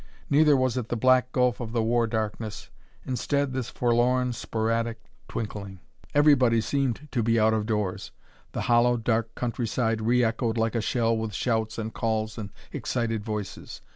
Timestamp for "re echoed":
10.01-10.57